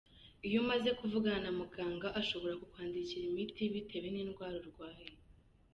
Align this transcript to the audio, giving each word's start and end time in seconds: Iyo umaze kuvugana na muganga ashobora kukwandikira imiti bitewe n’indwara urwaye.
Iyo 0.47 0.57
umaze 0.63 0.89
kuvugana 0.99 1.37
na 1.45 1.51
muganga 1.59 2.07
ashobora 2.21 2.59
kukwandikira 2.61 3.23
imiti 3.31 3.63
bitewe 3.73 4.07
n’indwara 4.11 4.55
urwaye. 4.63 5.05